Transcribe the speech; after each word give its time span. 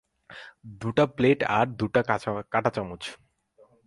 দুটা 0.81 1.03
প্লেট 1.15 1.39
আর 1.57 1.65
দুটা 1.79 2.01
কাঁটাচামচ! 2.53 3.03